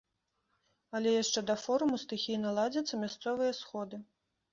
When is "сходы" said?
3.59-4.01